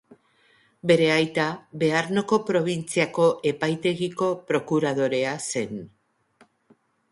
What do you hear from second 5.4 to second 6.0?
zen.